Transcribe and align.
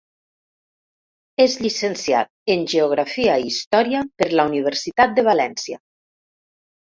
És 1.43 1.57
llicenciat 1.65 2.31
en 2.53 2.63
Geografia 2.71 3.35
i 3.43 3.45
Història 3.51 4.01
per 4.23 4.29
la 4.41 4.47
Universitat 4.53 5.15
de 5.21 5.27
València. 5.29 5.81